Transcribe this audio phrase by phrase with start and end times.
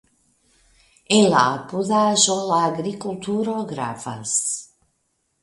[1.17, 4.35] En la apudaĵo la agrikulturo gravas.